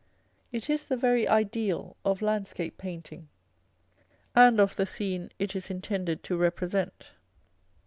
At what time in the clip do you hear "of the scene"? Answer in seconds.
4.59-5.29